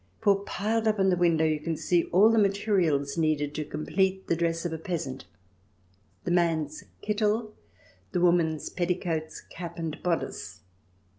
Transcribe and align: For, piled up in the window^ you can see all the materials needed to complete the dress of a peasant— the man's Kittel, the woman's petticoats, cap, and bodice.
For, 0.19 0.43
piled 0.43 0.87
up 0.87 0.97
in 0.97 1.11
the 1.11 1.15
window^ 1.15 1.47
you 1.53 1.59
can 1.59 1.77
see 1.77 2.05
all 2.05 2.31
the 2.31 2.39
materials 2.39 3.19
needed 3.19 3.53
to 3.53 3.63
complete 3.63 4.25
the 4.25 4.35
dress 4.35 4.65
of 4.65 4.73
a 4.73 4.79
peasant— 4.79 5.25
the 6.25 6.31
man's 6.31 6.85
Kittel, 7.03 7.51
the 8.11 8.19
woman's 8.19 8.69
petticoats, 8.71 9.41
cap, 9.51 9.77
and 9.77 10.01
bodice. 10.01 10.61